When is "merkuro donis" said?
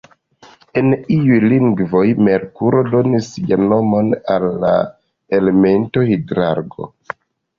2.27-3.29